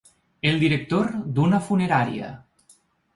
El 0.51 0.55
director 0.61 1.11
d’una 1.39 1.59
funerària. 1.67 2.31